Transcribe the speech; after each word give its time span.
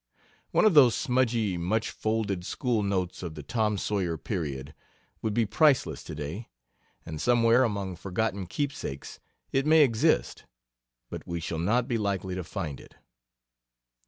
One 0.49 0.65
of 0.65 0.73
those 0.73 0.95
smudgy, 0.95 1.57
much 1.57 1.91
folded 1.91 2.43
school 2.43 2.81
notes 2.81 3.21
of 3.21 3.35
the 3.35 3.43
Tom 3.43 3.77
Sawyer 3.77 4.17
period 4.17 4.73
would 5.21 5.35
be 5.35 5.45
priceless 5.45 6.03
to 6.05 6.15
day, 6.15 6.49
and 7.05 7.21
somewhere 7.21 7.63
among 7.63 7.95
forgotten 7.97 8.47
keepsakes 8.47 9.19
it 9.51 9.67
may 9.67 9.83
exist, 9.83 10.45
but 11.11 11.27
we 11.27 11.39
shall 11.39 11.59
not 11.59 11.87
be 11.87 11.99
likely 11.99 12.33
to 12.33 12.43
find 12.43 12.79
it. 12.79 12.95